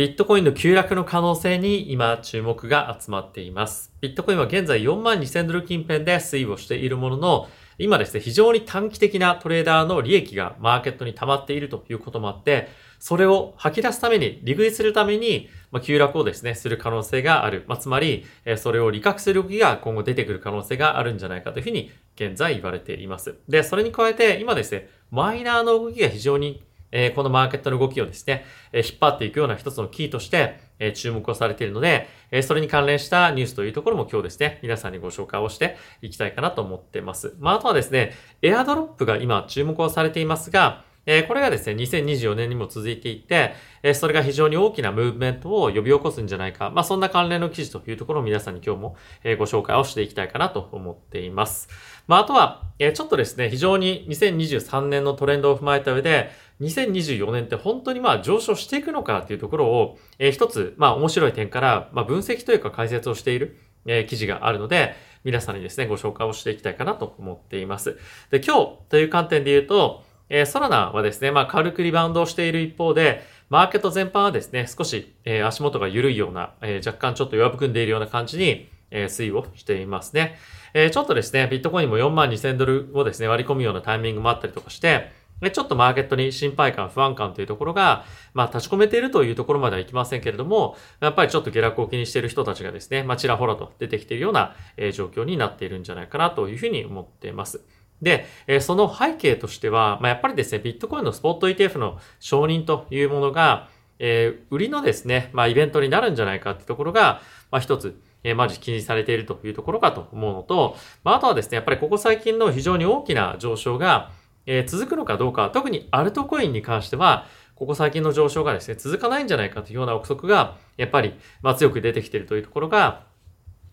[0.00, 3.92] ビットコインの急落の可能性に今注目が集まっています。
[4.00, 12.68] ビットコインは現在4万2000ドル近辺で推移をしているものの、今ですね、非常に短期的なトレーダーの利益がマーケットに溜まっているということもあって、
[12.98, 17.66] それを吐き出すために、利食いするために、ま、急落をですね、する可能性がある。
[17.68, 23.34] まあ、つまり、えそれを利確する動きが今後出てくる可能性があるんじゃないかというふうに現在言われています。
[23.50, 26.62] で、それに加えて、今ですね、マイナーの動きが非常に
[26.92, 37.34] え、このマーケットの動きをですね、え、引っ張っていくような一つのキーとして、え、注目をされているので、えそれに関連したニュースというところも今日ですね、皆さんにご紹介をしていきたいかなと思ってます。
[37.38, 46.70] まあ、あとはですね、エアドロップが今注目をされていますが、えこれがですね、2024年にも続いていて、えそれが非常に大きなムーブメントを呼び起こすんじゃないか。
[46.70, 51.68] まあ、そんな関連の記事というところを皆さんに今日も、えご紹介をしていきたいかなと思っています。
[52.06, 67.98] まあ、あとは、えちょっとですね、非常に2023年のトレンドを踏まえた上で、2024年って本当にまあ上昇していくのかっていうところを、えー、一つ、まあ面白い点から、まあ分析というか解説をしている、えー、記事があるので、皆さんにですね、ご紹介をしていきたいかなと思っています。
[68.30, 80.38] で、今日という観点で言うと、えー、ソラナはですね、まあ軽くリバウンドをしている一方で、マーケット全般はですね、少し、えー、足元が緩いような、えー、若干ちょっと弱含んでいるような感じに、えー、推移をしていますね。
[80.72, 85.10] えー、ちょっとですね、ビットコインも4万2000ドルをですね、割り込むようなタイミングもあったりとかして、
[85.40, 97.64] で、ちょっとマーケットに心配感、不安感というところが、まあ、立ち込めているというところまではいきませんけれども、やっぱりちょっと下落を気にしている人たちがですね、まあ、ちらほらと出てきているような、え、状況になっているんじゃないかなというふうに思っています。
[98.02, 114.10] で、え、その背景としては、まあ、やっぱりですね、ビットコインのスポット ETF の承認というものが、え、売りのですね、まあ、イベントになるんじゃないかっていうところが、まあ、一つ、えー、まず気にされているというところかと思うのと、まあ、あとはですね、やっぱりここ最近の非常に大きな上昇が、
[114.46, 123.04] えー、続くのかどうか、特にアルトコインに関しては、ここ最近の上昇がですね、続かないんじゃないかというような憶測が、やっぱり、まあ、強く出てきているというところが、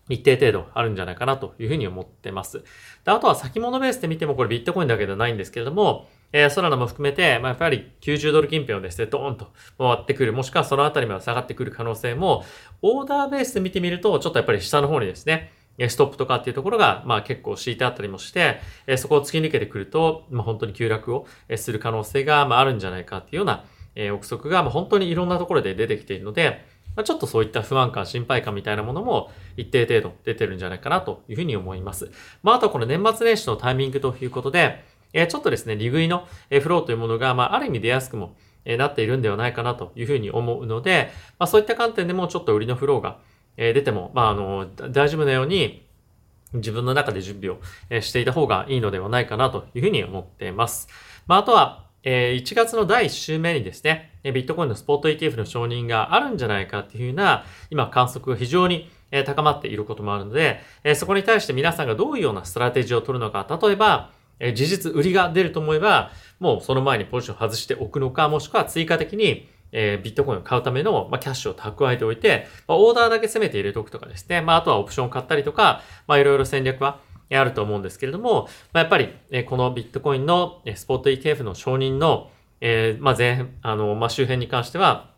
[0.08, 2.64] 一定程度あるんじゃないかなというふうに思ってます。
[3.04, 12.44] であとは先物ベースで見てもこれビットコインだけではないんですけれども、えー、ソラナも含めて、まあ、やっぱり90ドル近辺をですね、ドーンと回ってくる、もしくはそのあたりまで下がってくる可能性も、
[12.82, 15.52] オーダーベースで見てみると、ちょっとやっぱり下の方にですね、
[15.86, 18.60] ストップとかっていうところが、まあ結構敷いてあったりもして、
[18.96, 26.64] そこを突き抜けてくると、まあ本当に急落をする可能性が、まああるんじゃないかっていうような、え憶測が、まあ本当にいろんなところで出てきているので、
[26.96, 32.10] まあ、ちょっとそういった不安感、心配感みたいなものも一定程度出てるんじゃないかなというふうに思います。
[32.42, 43.18] まああとこの年末年始のタイミングということで、えちょっとですね、利食いのフローというものが、まあある意味出やすくもえなっているんではないかなというふうに思うので、まあそういった観点でもちょっと売りのフローが
[43.58, 45.86] え出ても、まああの、大丈夫なように、
[46.54, 47.60] 自分の中で準備を
[48.00, 50.88] していた方がいいのではないかなというふうに思っています。
[51.26, 58.88] まあ、あとは、え1月の第1週目にですね、ビットコインのスポット ETF の承認があるんじゃないかっていうふうな、今観測が非常に
[59.26, 60.60] 高まっていることもあるので、
[60.94, 64.10] そこに対して皆さんがどういうようなストラテジーを取るのか、例えば、
[64.54, 74.40] 事実売りが出ると思えば、もうその前にポジションを外しておくのか、もしくは追加的にえー、ビットコインを買うための、まあ、キャッシュを蓄えておいて、まあ、オーダーだけせめて入れておくとかですね。
[74.40, 82.30] まあ、あとはオプションを買ったりとか、まあ、いろいろ戦略はあると思うんですけれども、まあ、やっぱり、えー、このビットコインのえスポット ETF の承認の、
[82.60, 85.10] えー、まあ、前、あの、まあ、周辺に関しては、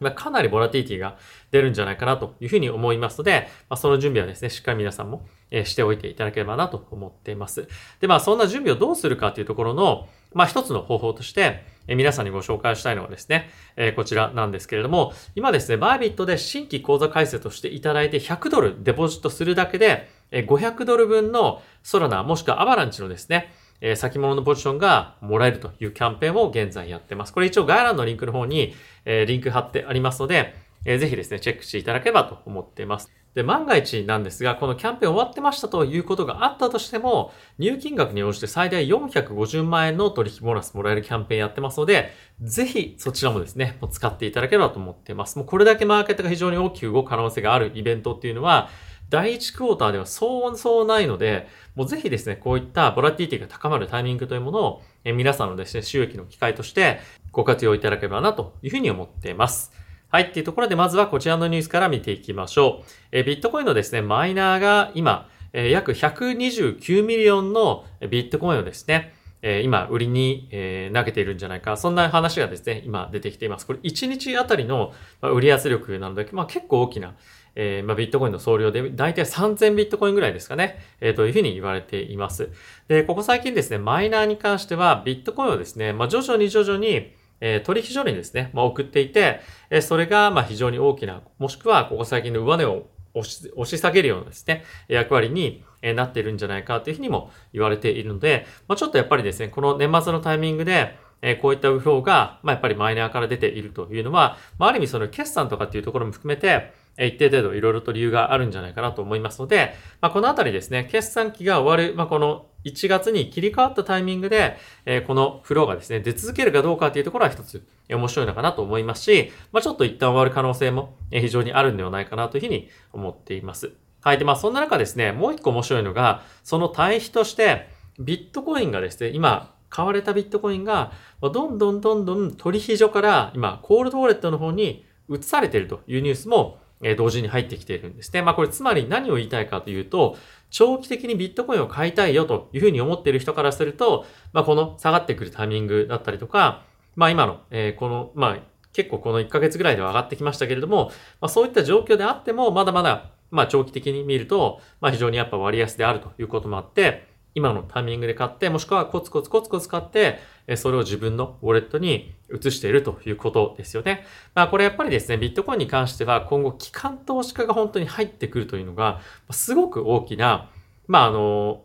[0.00, 1.16] まあ、かなりボラティティが
[1.50, 7.68] 出るんじゃないかなというふうに思いますので、まあ、その準備はですね、しっかり皆さんも、え、しておいていただければなと思っています。
[8.00, 27.32] で、まあ、そんな準備をどうするかというところの、まあ、一つの方法として、え皆さんにご紹介したいのはですね、えこちらなんですけれども、今ですね、バービットで新規口座開設をしていただいて100ドルデポジットするだけで、え500ドル分のソラナもしくはアバランチのですね、え先物のポジションがもらえるというキャンペーンを現在やってます。
[27.32, 28.74] これ一応概要欄のリンクの方に、
[29.04, 30.54] えリンク貼ってありますので、
[30.86, 33.10] えぜひですね、チェックしていただければと思っています。
[33.34, 45.36] で、万が一なんですが、このキャンペーン終わってましたということがあったとしても、入金額に応じて最大450万円の取引ボーナスもらえるキャンペーンやってますので、ぜひそちらもですね、もう使っていただければと思っています。
[45.36, 48.70] もうこれだけマーケットが非常に大きく動く可能性があるイベントっていうのは、
[49.10, 57.00] 第1クォーターではそうそうないので、もうぜひですね、こういったボラティティが高まるタイミングというものを、え皆さんのですね、収益の機会として
[57.32, 59.72] ご活用いただければなというふうに思っています。
[60.08, 60.24] はい。
[60.24, 62.86] っていうところで、まずはこちらのニュースから見ていきましょう。
[63.10, 71.76] えビットコインのですね、マイナーが今、え約129 million のビットコインをですね、え今、売りに、え投げているんじゃないか。
[71.76, 73.66] そんな話がですね、今出てきています。
[73.66, 74.92] これ、1日あたりの
[75.22, 77.16] 売り圧力なので、まあ、結構大きな、
[77.56, 82.50] え、まあ、ビットコインの総量で、だいたい3000ビットコインぐらいですかね、え、というふうに言われています。
[82.86, 89.40] で、ここ最近ですね、マイナーに関しては、ビットコインをですね、まあ、徐々に徐々に、え、取引所にですね、まあ、送っていて、
[89.70, 114.56] え、それがま非常に大きな、もしくはここ最近の上値を押し押し下げるようなですね、役割になっているんじゃないかというふうにも言われているので、まあ、ちょっとやっぱりですね、この年末のタイミングで、えこういった右表が、ま、やっぱりマイナーから出ているというのは、まあ、る意味その決算とかっていうところも含めて、え一定程度いろいろと理由があるんじゃないかなと思いますので、まあ、このあたりですね、決算期が終わる、まあ、この1月に切り替わったタイミングで、
[114.86, 123.72] え、このフローがですね、出続けるかどうかというところは一つ面白いのかなと思いますし、まあ、ちょっと一旦終わる可能性も非常にあるんではないかなというふうに思っています。
[124.00, 124.18] はい。
[124.18, 127.68] で、まあそんな中ですね、もう一個面白いのが、その対比として、
[127.98, 138.22] ビットコインがですね、今、買われたビットコインが、どんどんどんどん取引所から今、コールドウォレットの方に移されているというニュースもえ同時に入ってきているんですね。
[138.22, 140.16] まあこれつまり何を言いたいかというと、
[140.50, 146.64] 長期的にビットコインを買いたいよというふうに思っている人からすると、まあこの下がってくるタイミングだったりとか、
[146.94, 148.38] まあ今の、えー、この、まあ
[148.72, 150.90] 結構この1ヶ月ぐらいでは上がってきましたけれども、
[151.20, 160.20] まあそういった状況であっても、まだまだ、まあ長期的に見ると、まあ非常にやっぱ割安であるということもあって、今のタイミングで買って、もしくはコツコツコツコツ買って、
[160.56, 164.06] それを自分のウォレットに移しているということですよね。
[164.34, 170.48] まあこれやっぱりですね、ビットコインに関しては今後機関投資家が本当に入ってくるというのが、すごく大きな、
[170.86, 171.62] まああの、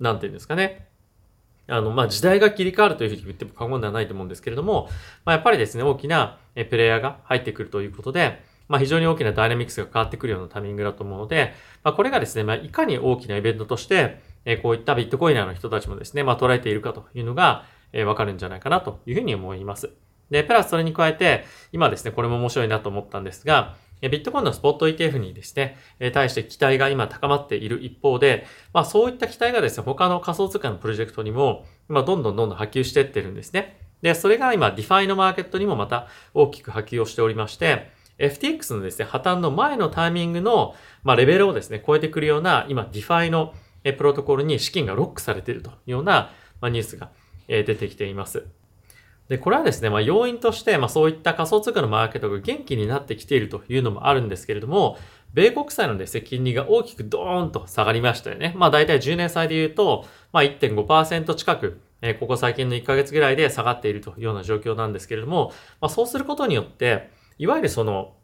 [0.00, 0.88] なんていうんですかね。
[1.66, 4.88] あの、まあ、時代が切り替わるというふうに言っても過言ではないと思うんですけれども、
[5.24, 19.90] まあ、やっぱりですね、大きなプレイヤーが入ってくるということで、まあ、非常に大きなダイナミクスが変わってくるようなタイミングだと思うので、まあ、これがですね、まあ、いかに大きなイベントとして、えこういったビットコイナーの人たちもですね、まあ、捉えているかというのが、えわかるんじゃないかなというふうに思います。
[20.30, 25.78] で、プラスそれに加えて、今ですね、これも面白いなと思ったんですが、ビットコインのスポット ETF にですね、
[26.12, 33.78] 対して期待が今高まっている一方で、まあそういった期待がですね、他の仮想通貨のプロジェクトにも、今どんどんどんどん波及していってるんですね。
[34.02, 43.54] で、それが今 DeFi のマーケットにもまた大きく波及をしておりまして、FTX のですね、破綻の前のタイミングの、まあ、レベルをですね、超えてくるような、今 DeFi の
[43.92, 46.30] プロトコルに資金がロックされているというような、
[46.62, 47.10] ニュースが
[47.46, 48.46] 出てきています。
[49.28, 54.98] で、これはですね、まあ、要因として、まあ、そういった仮想通貨のマーケットが元気になってきているというのもあるんですけれども、
[55.32, 58.52] 米国債のですね、金利が大きくドーンと下がりましたよね。
[58.56, 68.14] まあ、大体10年債で言うと、まあ、1.5%近く、えー、ここ最近の1ヶ月ぐらいで下がっているというような状況なんですけれども、まあ、そうすることによって、いわゆるその、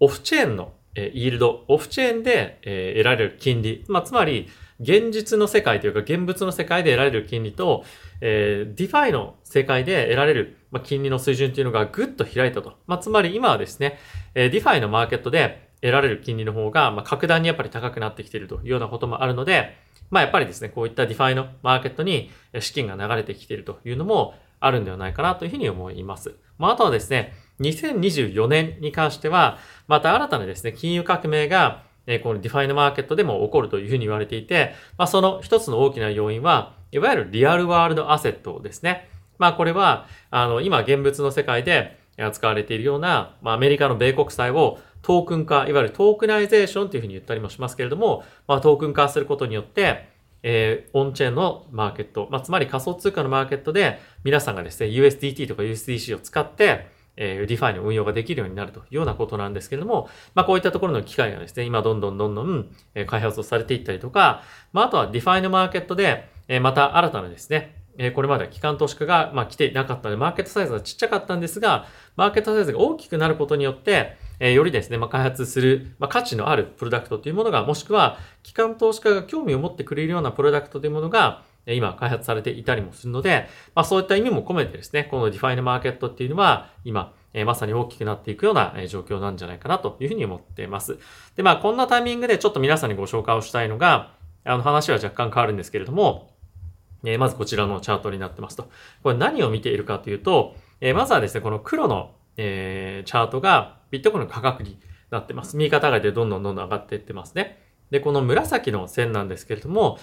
[0.00, 4.48] オフチェーンの、えー、イールド、オフチェーンで、えー、得られる金利、まあ、つまり、
[4.80, 7.84] 現実の世界というか現物の世界で得られる金利と、
[8.20, 12.74] えー、 DeFi の世界で得られる、まあ、金利の水準というのがぐっと開いたと。
[12.86, 13.98] まあ、つまり今はですね、
[14.34, 19.76] えー、 DeFi のマーケットで得られる金利の方が、まあ、格段にやっぱり高くなってきているというようなこともあるので、
[20.10, 26.34] まあ、やっぱりですね、こういった DeFi のマーケットに資金が流れてきているというのもあるんではないかなというふうに思います。
[26.58, 39.08] まあ、あとはですね、2024年に関しては、また新たなですね、金融革命がえこの DeFi のマーケットでも起こるというふうに言われていて、まあ、その一つの大きな要因は、いわゆる Real World Asset ですね。
[39.38, 50.08] まあこれは、あの、今現物の世界で扱われているような、まあアメリカの米国債をトークン化、いわゆる tokenization というふうに言ったりもしますけれども、まあトークン化することによって、
[50.42, 62.70] えー、 on-chain のマーケット、まあつまり仮想通貨のマーケットで皆さんがですね、USDT とか USDC を使って、えー、 DeFi の運用ができるようになるというようなことなんですけれども、まあこういったところの機会がですね、今どんどんどんどん
[63.06, 71.86] 開発をされていったりとか、まああとは DeFi のマーケットで、え、また新たなですね、えこれまでは機関投資家が、ま、来ていなかったので、マーケットサイズがちっちゃかったんですが、
[72.16, 81.42] マーケットサイズが大きくなることによって、えよりですね、ま、開発する、ま、価値のあるプロダクトというものが、もしくは、機関投資家が興味を持ってくれるようなプロダクトというものが、
[81.74, 90.98] 今開発されていたりもするので、まあ、そういった意味も込めてですね、この DeFi のマーケットっていうのは、今、えまさに大きくなっていくような、状況なんじゃないかなというふうに思っています。
[91.36, 96.30] で、まあ、こんなタイミングでちょっと皆さんにご紹介をしたいのが、あの話は若干変わるんですけれども、
[97.04, 98.68] えまずこちらのチャートになってますと。
[99.02, 104.78] これ何を見ているかというと、えまずはですね、この黒の、えチャートがビットコインの価格に
[105.10, 105.56] なってます。
[105.56, 107.69] 右肩上がりでどんどんどんどん上がっていってますね。
[107.90, 109.98] で、この紫の線なんですけれども、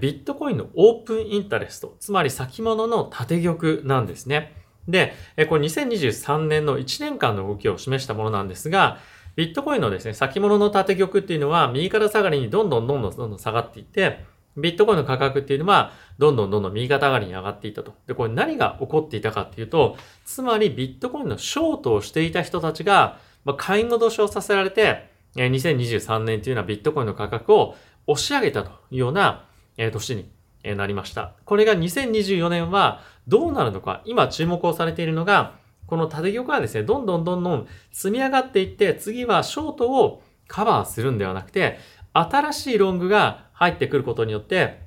[0.00, 4.54] ビットコインのオープンインタレスト、つまり先物の縦玉なんですね。
[4.88, 5.14] で、
[5.48, 8.98] これ2023年の1年間の動きを示したものなんですが、
[9.34, 14.24] ビットコインのですね、先物の縦玉っていうのは右肩下がりにどんどんどんどんどんどん下がっていって、
[14.56, 17.94] ビットコインの価格っていうのは、どんどんどんどん右肩上がりに上がっていったと。
[18.06, 29.46] で、これ何が起こっていたかっていうと、つまりビットコインのショートをしていた人たちが、まあ、買い戻しをさせられて、2023年というのはビットコインの価格を押し上げたというような
[29.76, 30.30] 年に
[30.76, 31.34] なりました。
[31.44, 35.54] これが2024年はどうなるのか、今注目をされているのが、
[35.86, 41.78] この縦玉がですね、どんどんどんどん積み上がっていって、次はショートをカバーするんではなくて、
[42.12, 44.80] 新しいロングが入ってくることによって、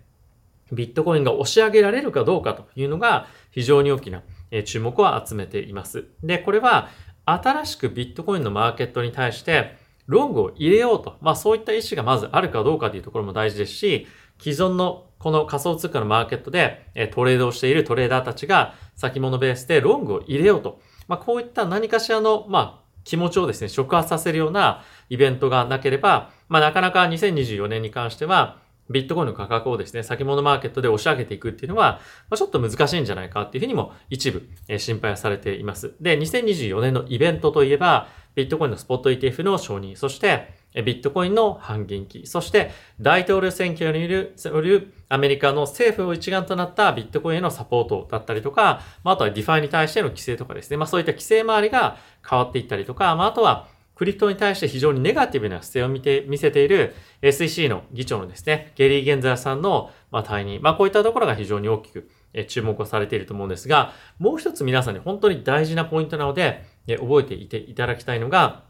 [0.72, 4.24] ビットコインが押し上げられるかどうかというのが非常に大きな
[4.66, 6.06] 注目を集めています。
[6.24, 6.90] で、これは
[7.26, 14.08] 新しくビットコインのマーケットに対してロングを入れようと、まあそういった意思がまずあるかどうかというところも大事ですし、
[14.40, 28.60] 既存のこの仮想通貨のマーケットでトレードをしているトレーダーたちが先物ベースでロングを入れようと、まあこういった何かしらの、まあ気持ちをですね、触発させるようなイベントがなければ、まあなかなか2024年に関しては、
[28.90, 35.96] ビットコインの価格をですね、先物マーケットで押し上げていくっていうのは、まあ、ちょっと難しいんじゃないかっていうふうにも一部、え、心配されています。
[36.00, 51.98] で、2024年のイベントといえば、ビットコインのスポット ETF の承認、そして、ビットコインの半減期、そして大統領選挙によるアメリカの政府を一丸となったビットコインへのサポートだったりとか、まあ、あとは DeFi に対しての規制とかですね、まあそういった規制周りが
[52.30, 60.62] 変わっていったりとか、まああとは crypto に対して非常にネガティブな姿勢を見て、見せている SEC の議長のですね、ゲリー・ゲンザーさんの、退任。
[60.62, 62.10] まあ、こういったところが非常に大きく、
[62.48, 68.64] 注目をされていると思うんですが、もう一つ皆さんに本当に大事なポイントなので、で覚えていていただきたいのが、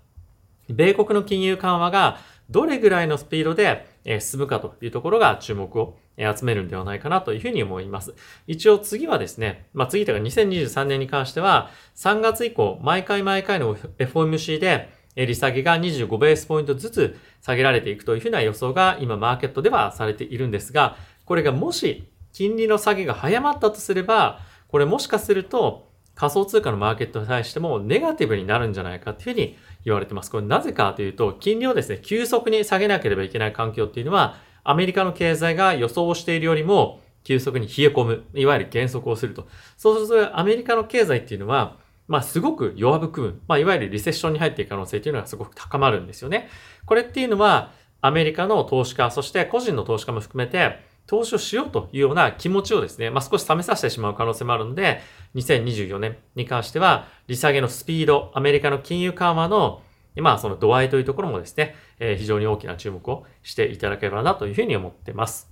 [0.70, 2.18] 米国の金融緩和が
[2.50, 3.88] どれぐらいのスピードで
[4.20, 8.14] 進むかというところが注目を集めるんではないかなというふうに思います。
[8.48, 25.85] 一応次はですね、まあ次というか2023年に関しては3月以降毎回毎回の FOMC で利下げが25ベースポイントずつ下げられていくというふうな予想が今マーケットではされているんですが、これがもし金利の下げが早まったとすれば、これもしかすると
[26.16, 30.32] 仮想通貨のマーケットに対してもネガティブになるんじゃないかというふうに言われてます。
[30.32, 39.48] これなぜかというと、金利をですね、急速に下げなければいけない環境っていうのは、アメリカの経済が予想しているよりも急速に冷え込む、いわゆる減速をすると。
[39.78, 43.42] そうするとアメリカの経済っていうのは、まあすごく弱含む。
[43.48, 46.50] まあいわゆるリセッションに入っていく可能性というのがすごく高まるんですよね。
[46.86, 55.02] これっていうのはアメリカの投資家、そして個人の投資家も含めて投資をしようというような気持ちをですね、まあ少し試させてしまう可能性もあるので、
[55.36, 59.82] 2024年に関しては利下げのスピード、アメリカの金融緩和の
[60.22, 65.50] まあその度合いというところもですね、えー、非常に大きな注目をしていただければなというふうに思っています。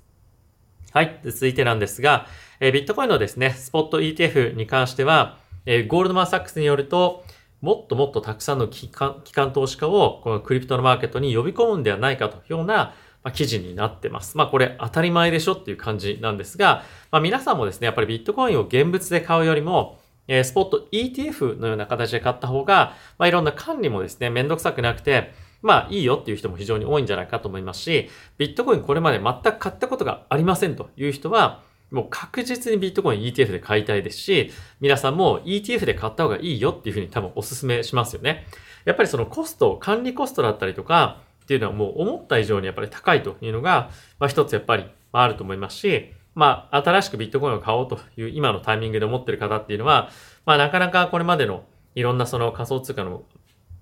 [0.91, 1.19] はい。
[1.23, 2.27] 続いてなんですが、
[2.59, 7.25] えー、ビットコインのですね、スポット ETF に関しては、えー、ゴールドマンサックスによると、
[7.61, 14.37] もっともっとたくさんの機関機関投資家をこのクリプトのマーケットに呼び込むんではないかというような、まあ、記事になってます。
[14.37, 31.61] まあこれ当たり前でしょっていう感じなんですが、まあ皆さんもですね、やっぱりビットコインを現物で買うよりも、え、スポット ETF のような形で買った方が、まあいろんな管理もですね、めんどくさくなくて、まあいいよっていう人も非常に多いんじゃないかと思いますし、ビットコインこれまで全く買ったことがありませんという人は、
[31.91, 34.51] もう確実にビットコイン ETF で買いたいですし、
[34.81, 38.45] 皆さんも ETF で買った方がいいよっていうふうに多分お勧めしますよね。
[38.83, 50.09] やっぱりそのコスト、管理コストだったりとかっていうのはもう思った以上にやっぱり高いというのが、まあ一つやっぱりあると思いますし、まあ新しくビットコインを買おうという今のタイミングで思ってる方っていうのは、
[50.45, 51.63] まあなかなかこれまでの
[51.95, 53.23] いろんなその仮想通貨の、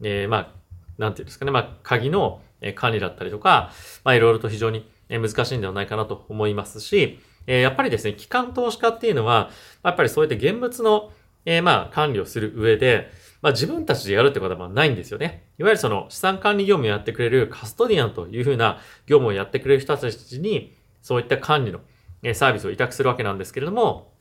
[0.01, 0.51] えー、まあ、
[0.97, 2.41] なんていうんですかね、まあ鍵の
[2.75, 3.71] 管理だったりとか、
[4.03, 9.49] まあいろいろと非常に難しいんではないかなと思いますし、え、やっぱりですね、機関投資家っていうのは、
[9.83, 11.11] やっぱりそうやって現物の、
[11.45, 15.47] えー、まあ、管理をする上で、まあ、自分たちでやるってことはないんですよね。
[15.57, 21.79] いわゆるその資産管理業務をやってくれるカストディアンというふうな業務をやってくれる人たちに、そういった管理の
[22.33, 24.13] サービスを委託するわけなんですけれども、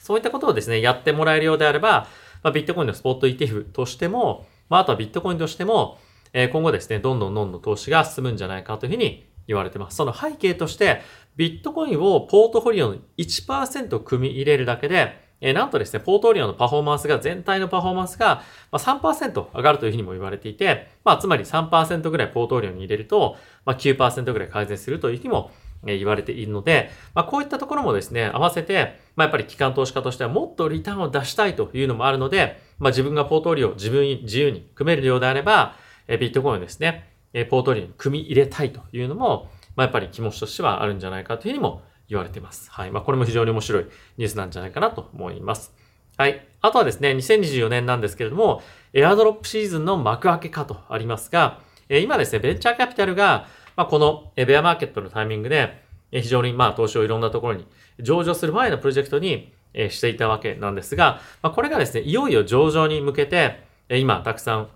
[0.00, 2.08] そういったことをですね、やってもらえるようであれば、
[2.42, 5.98] まあ、ビットコインのスポット ETF としても、まあ、あとはビットコインとしても、
[6.32, 9.96] え、今後ですね、どんどんどんどん投資が進むんじゃないかというふうに言われてます。
[9.96, 11.02] その背景として、
[11.36, 18.42] ビットコインをポートフォリオの1%組み入れるだけで、えー、なんとですね、ポートリオのパフォーマンスが、全体のパフォーマンスが
[18.72, 25.50] ま3%上がるというふうにも言われていて、まあ、つまり3%ぐらいポートリオに入れると、まあ9%ぐらい改善するというふうにも
[25.84, 35.76] 言われているので、まあ、こういったところもですね、合わせて、まあ、やっぱり機関投資家としてはもっとリターンを出したいというのもあるので、まあ、自分がポートリオを自分に自由に組めるようであれば、
[36.08, 42.70] えビットコインをですね、えポートリオに組み入れたいというのも、まあ、やっぱり気持ちとしてはあるんじゃないかというふうにも言われています。
[42.70, 42.90] はい。
[42.90, 43.86] まあ、これも非常に面白い
[44.16, 45.72] ニュースなんじゃないかなと思います。
[46.16, 46.46] はい。
[46.60, 48.62] あとはですね、2024年なんですけれども、
[48.92, 53.46] エアドロップシーズンの幕開けかとありますが、え今ですね、ベンチャーキャピタルが、
[53.76, 57.66] まあ、このベアマーケットのタイミングで、非常にまあ投資をいろんなところに
[58.00, 59.52] 上場する前のプロジェクトに
[59.90, 64.68] していたわけなんですが、まあ、これがですね、いよいよ上場に向けて、今たくさん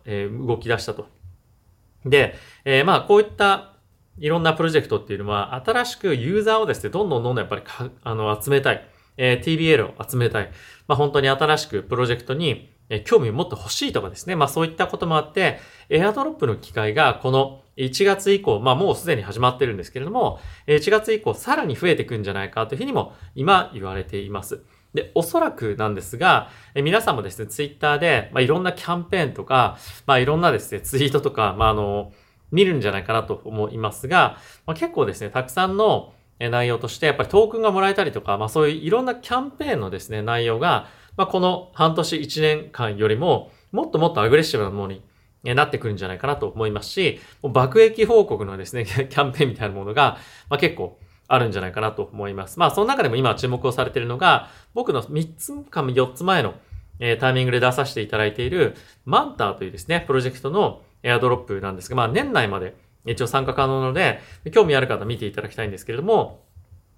[0.47, 1.07] 動き出したと。
[2.05, 2.35] で、
[2.65, 3.72] えまあこういった
[4.19, 7.63] いろんなプロジェクトっていうのは、新しくユーザーをですね、どんどんどんどんやっぱり
[8.03, 8.89] あの集めたい。
[9.19, 10.51] えー、TBL を集めたい。
[10.89, 14.37] まあ、本当に新しくプロジェクトにえ興味を持ってほしいとかですね。
[14.37, 24.63] まあそういったこともあって、エアドロップの機会がこの1月以降、まあもうすでに始まってるんですけれども、1月以降さらに増えていくんじゃないかというふうにも今言われています。
[24.93, 32.13] で、おそらくなんですが、え皆さんもですね、ツイッターで、まあ、いろんなキャンペーンとか、まあ、いろんなですね、ツイートとか、まあ、あの、
[32.53, 45.03] 見るんじゃないかなと思いますが、まあ、結構ですね、たくさんの内容として、やっぱりトークンがもらえたりとか、まあそういういろんなキャンペーンのですね、内容が、まあこの半年1年間よりも、もっともっとアグレッシブなものに
[45.55, 50.19] なってくるんじゃないかなと思いますし、もう爆撃報告のですね、 キャンペーンみたいなものが、
[50.49, 52.59] まあ結構あるんじゃないかなと思います。
[52.59, 56.55] まあその中でも今注目をされているのが、僕の3つか4つ前の
[57.21, 62.75] タイミングで出させていただいているマンターというですね、プロジェクトのエアドロップなんですが、まあ年内まで
[63.07, 64.21] 一応参加可能なので、
[64.53, 66.45] 興味ある方見ていただきたいんですけれども、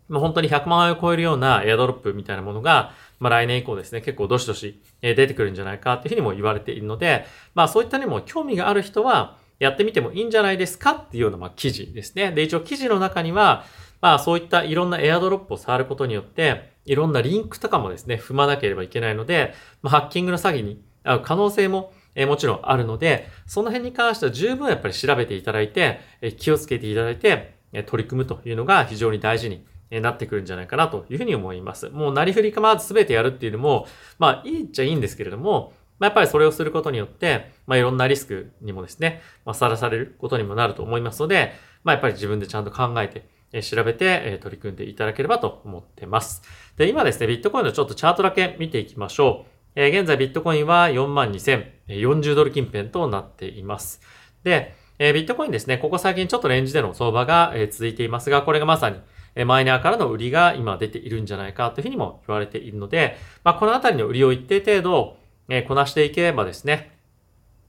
[0.08, 12.32] まあ、本当に100万円を超えるようなエアドロップみたいなものが、まあ、来年以降ですね、結構どしどし出てくるんじゃないかっていうふうにも言われているので、まあそういったにも興味がある人は、やってみてもいいんじゃないですかっていうような、まあ、記事ですね。
[12.32, 13.64] で、一応記事の中には、
[14.00, 31.90] まあそういったいろんなエアドロップを触ることによって、いろんなリンクとかもですね、踏まなければいけないので、まあ、ハッキングの詐欺に遭う可能性もえもちろんあるので、その辺に関しては十分やっぱり調べていただいて、え気をつけていただいて、え取り組むというのが非常に大事になってくるんじゃないかなというふうに思います。
[31.90, 33.86] もうなりふり構わず全てやるっていうのも、
[34.18, 41.52] まあいいっちゃいいんですけれども、まあ、やっぱりそれをすることによって、まあいろんなリスクにもですね、まあさらされることにもなると思いますので、
[41.84, 46.42] まあやっぱり自分でちゃんと考えて、え調べて、え取り組んでいただければと思ってます。
[46.76, 49.50] で、今ですね、ビットコインのちょっとチャートだけ見ていきましょう。
[49.76, 54.00] え現在ビットコインは42,000 40ドル近辺となっています。
[54.42, 59.00] で、えビットコインですね、ここ最近ちょっとレンジでの相場が、え続いていますが、これがまさに、
[59.34, 65.16] えマイナーからの売りが今出ているんじゃないかというふうにも言われているので、まあ、このあたりの売りを一定程度、
[65.48, 66.92] えこなしていければですね、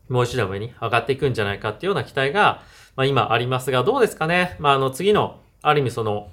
[0.07, 2.61] もう一段上に上がっていくんじゃないかっていうような期待が、
[2.95, 4.55] まあ、今ありますが、どうですかね。
[4.59, 6.29] まあ、あの次の、ある意味その、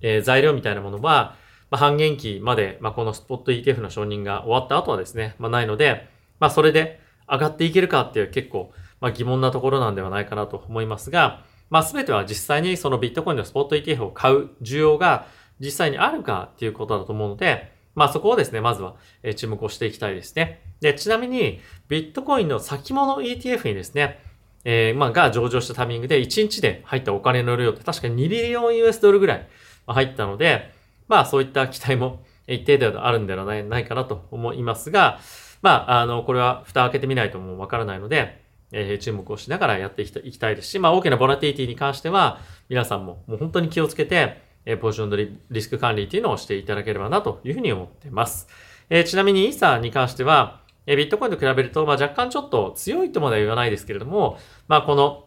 [0.00, 1.36] えー、材料みたいなものは、
[1.70, 6.08] まあ、半減期まで、まあ、このスポット ETF の承認が終わった後はですね、まあ、ないので、
[6.40, 15.26] まあ、それで上がっていけるかっていう結構、まあ、疑問なところなんではないかなと思いますが、まあ、すべては実際にそのビットコインのスポット ETF を買う需要が
[15.60, 18.94] 実際にあるかっていうことだと思うので、まあ、そこをですね、まずは
[19.36, 20.62] 注目をしていきたいですね。
[20.80, 24.20] で、ちなみに、ビットコインの先物 ETF にですね、
[24.64, 29.48] えー、まあ、が上場したタイミングで1日で入ったお金の量って確か2ビリオン US ドルぐらい
[29.86, 30.72] 入ったので、
[31.08, 35.18] まあそういった期待も一定程度あるんではないかなと思いますが、
[35.62, 38.42] まあ、あの、これは蓋開けてみないともうわからないので、
[38.72, 48.48] えー、注目をしながらやっていきたいですし、まあ大きなボラティティに関しては、皆さんももう本当に気をつけて、えー、ポジション取りリスク管理っていうのをしていただければなというふうに思っています。
[48.90, 55.24] えー、ちなみにイーサーに関しては、えー、ビットコインと比べると、まあ若干ちょっと強いとまでは言わないですけれども、まあこの、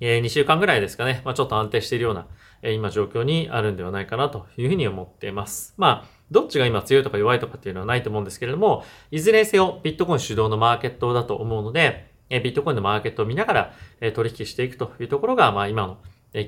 [0.00, 2.26] えー、2週間ぐらいですかね、まあちょっと安定しているような、
[2.62, 5.74] え今状況にあるんではないかなというふうに思っています。
[5.78, 13.74] まあ、どっちが今強いとか弱いとかっていうのはないと思うんですけれども、いずれにせよビットコイン主導のマーケットだと思うので、ビットコインのマーケットを見ながら
[14.14, 15.98] 取引していくというところが、まあ今の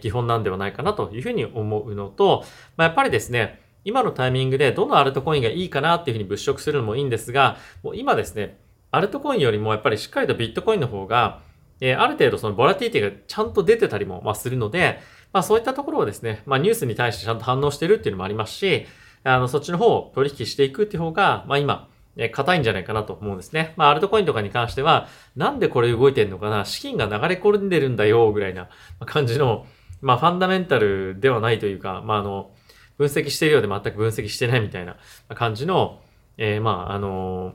[0.01, 2.44] 基本なんではないかなというふうに思うのと、
[2.77, 8.59] まあ、やっぱりですね、今のタイミングでどのアルトコインがいいかなっていうふうに物色するのもいいんですが、もう今ですね、
[8.90, 11.42] アルトコインよりもやっぱりしっかりとビットコインの方が、
[11.81, 15.01] えある程度そのボラティティがちゃんと出てたりも、ま、するので、
[15.33, 18.87] まあそういったところをですね、まあニュースに対してちゃんと反応してるっていうのもありますし、
[19.24, 23.74] あの、そっちの方を取引していくっていう方が、まあ今、え、硬いんじゃないかなと思うんですね。
[23.76, 28.68] まあ、アルトコインとかに関しては、なんでこれ動いてんのかな資金が流れ込んでるんだよ、ぐらいな
[29.04, 29.66] 感じの、
[30.00, 32.52] まあ、ファンダメンタルではないというか、まあ、あの、
[32.98, 34.96] 分析しているようで全く分析してないみたいな
[35.34, 36.00] 感じの、
[36.37, 37.54] えー、まあ、あの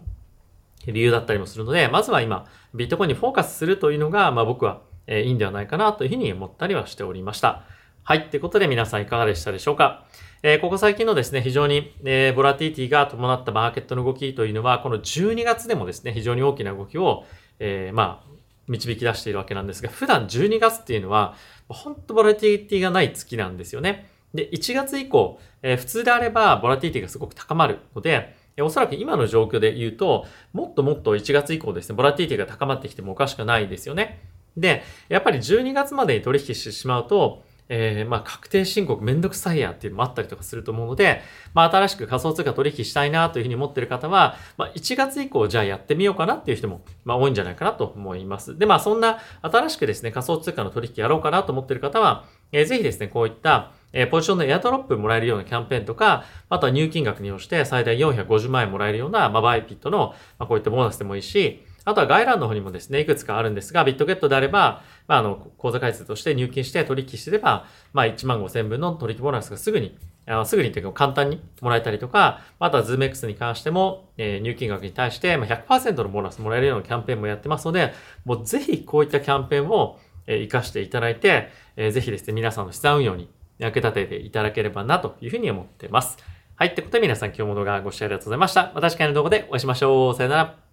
[0.85, 7.63] 理由だったりもするので、まずは今、ビットコインにフォーカスするというのが、まあ僕は、えいいんではないかなというふうに思ったりはしておりました。
[8.03, 8.29] はい。
[8.29, 10.05] ということで皆さんいかがでしたでしょうか？
[10.41, 17.25] えー、ここ最近のですね、非常に、えー、ボラティティが伴ったマーケットの動きというのは、この12月でもですね、非常に大きな動きを、
[17.59, 18.29] えー、まあ、
[18.69, 21.35] 導き出しているわけなんですが、普段12月っていうのは、
[21.67, 24.09] 本当ボラティティがない月なんですよね。
[24.33, 34.21] で、1月以降、えー、普通であればボラティティがすごく高まるので、えおそらく今の状況で言うと、もっともっと1月以降ですね、ボラティティが高まってきてもおかしくないですよね。
[34.55, 41.21] で、やっぱり12月までに取引してしまうと、えー、まあ、確定申告めんどくさいやっていうのもあったりとかすると思うので、
[41.53, 48.57] まあ、新しく仮想通貨取引したいなというふうに思ってる方は、まあ、1月以降じゃあやってみようかなっていう人も、まあ、多いんじゃないかなと思います。
[48.57, 77.93] で、まあ、そんな新しくですね、仮想通貨の取引やろうかなと思ってる方は、えー、ぜひですね、こういった、え、ポジションのエアドロップもらえるようなキャンペーンとか、あとは入金額に応じて最大450万円もらえるような、まあ、バイピットの、まあ、こういったボーナスでもいいし、あとは概要欄の方にもですね、いくつかあるんですが、ビットゲットであれば、まあ、あの、口座開設として入金して取引してれば、まあ、1万5千分の取引ボーナスがすぐに、あのすぐにというか簡単にもらえたりとか、あとは ZoomX に関しても、えー、入金額に対して100%のボーナスもらえるようなキャンペーンもやってますので、
[78.25, 86.17] もうぜひこういったキャンペーンを、え、活かしていただいて、えー、ぜひですね、皆さんの資産運用に役立てていただければなというふうに思ってます。
[86.55, 86.69] はい。
[86.69, 88.71] ってことで皆さん今日も動画ご視聴ありがとうございました。
[88.75, 90.15] また次回の動画でお会いしましょう。
[90.15, 90.59] さよなら。